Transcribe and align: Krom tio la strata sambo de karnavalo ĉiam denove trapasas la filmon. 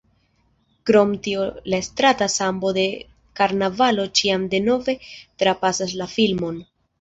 Krom 0.89 1.09
tio 1.27 1.43
la 1.73 1.79
strata 1.87 2.27
sambo 2.35 2.71
de 2.77 2.85
karnavalo 3.41 4.07
ĉiam 4.21 4.49
denove 4.55 4.97
trapasas 5.45 5.95
la 6.03 6.11
filmon. 6.17 6.59